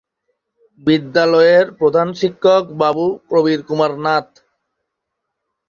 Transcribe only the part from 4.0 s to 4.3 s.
Nath.